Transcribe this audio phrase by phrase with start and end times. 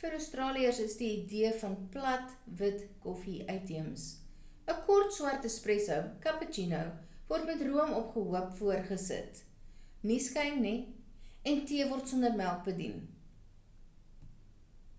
[0.00, 4.04] vir australiërs is die idee van 'plat wit' koffie uitheems.
[4.66, 5.96] 'n kort swart is 'espresso'
[6.28, 6.82] cappuccino
[7.32, 9.42] word met room opgehoop voorgesit
[10.14, 10.76] nie skuim nie
[11.54, 13.02] en tee word sonder melk bedien